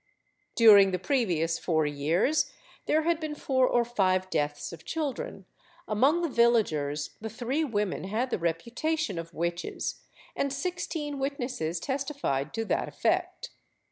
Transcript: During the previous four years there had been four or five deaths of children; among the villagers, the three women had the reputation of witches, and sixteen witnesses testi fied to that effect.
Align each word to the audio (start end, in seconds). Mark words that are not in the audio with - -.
During 0.55 0.89
the 0.89 0.97
previous 0.97 1.59
four 1.59 1.85
years 1.85 2.51
there 2.87 3.03
had 3.03 3.19
been 3.19 3.35
four 3.35 3.67
or 3.67 3.85
five 3.85 4.31
deaths 4.31 4.73
of 4.73 4.83
children; 4.83 5.45
among 5.87 6.23
the 6.23 6.27
villagers, 6.27 7.11
the 7.21 7.29
three 7.29 7.63
women 7.63 8.05
had 8.05 8.31
the 8.31 8.39
reputation 8.39 9.19
of 9.19 9.31
witches, 9.31 10.01
and 10.35 10.51
sixteen 10.51 11.19
witnesses 11.19 11.79
testi 11.79 12.19
fied 12.19 12.51
to 12.55 12.65
that 12.65 12.87
effect. 12.87 13.51